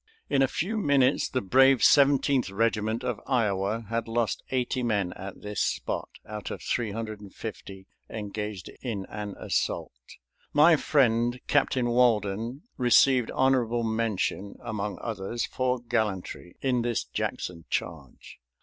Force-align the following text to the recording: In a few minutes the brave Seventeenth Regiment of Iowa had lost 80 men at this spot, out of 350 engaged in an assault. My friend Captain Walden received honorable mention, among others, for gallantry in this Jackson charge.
In 0.31 0.41
a 0.41 0.47
few 0.47 0.77
minutes 0.79 1.29
the 1.29 1.43
brave 1.43 1.83
Seventeenth 1.83 2.49
Regiment 2.49 3.03
of 3.03 3.19
Iowa 3.27 3.85
had 3.91 4.07
lost 4.07 4.41
80 4.49 4.81
men 4.81 5.13
at 5.13 5.43
this 5.43 5.61
spot, 5.61 6.09
out 6.27 6.49
of 6.49 6.63
350 6.63 7.85
engaged 8.09 8.71
in 8.81 9.05
an 9.09 9.35
assault. 9.39 10.01
My 10.53 10.75
friend 10.75 11.39
Captain 11.45 11.87
Walden 11.89 12.63
received 12.77 13.29
honorable 13.29 13.83
mention, 13.83 14.55
among 14.63 14.97
others, 15.03 15.45
for 15.45 15.77
gallantry 15.79 16.55
in 16.61 16.81
this 16.81 17.03
Jackson 17.03 17.65
charge. 17.69 18.39